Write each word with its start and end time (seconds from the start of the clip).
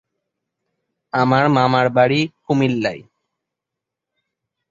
আমার 1.13 1.45
মামার 1.49 1.87
বাড়ি 1.89 2.21
কুমিল্লায়। 2.45 3.01